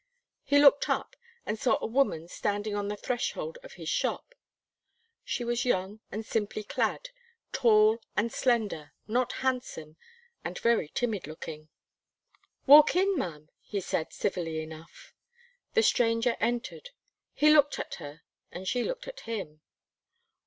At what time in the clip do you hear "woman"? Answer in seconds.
1.85-2.27